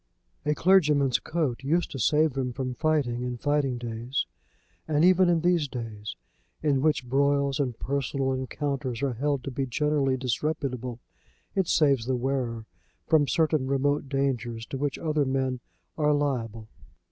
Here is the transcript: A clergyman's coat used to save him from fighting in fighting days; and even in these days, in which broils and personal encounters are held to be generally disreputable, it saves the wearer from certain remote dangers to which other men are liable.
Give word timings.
A 0.47 0.55
clergyman's 0.55 1.19
coat 1.19 1.63
used 1.63 1.91
to 1.91 1.99
save 1.99 2.33
him 2.35 2.53
from 2.53 2.73
fighting 2.73 3.21
in 3.21 3.37
fighting 3.37 3.77
days; 3.77 4.25
and 4.87 5.05
even 5.05 5.29
in 5.29 5.41
these 5.41 5.67
days, 5.67 6.15
in 6.63 6.81
which 6.81 7.05
broils 7.07 7.59
and 7.59 7.77
personal 7.77 8.33
encounters 8.33 9.03
are 9.03 9.13
held 9.13 9.43
to 9.43 9.51
be 9.51 9.67
generally 9.67 10.17
disreputable, 10.17 10.99
it 11.53 11.67
saves 11.67 12.07
the 12.07 12.15
wearer 12.15 12.65
from 13.05 13.27
certain 13.27 13.67
remote 13.67 14.09
dangers 14.09 14.65
to 14.65 14.77
which 14.79 14.97
other 14.97 15.23
men 15.23 15.59
are 15.99 16.15
liable. 16.15 16.67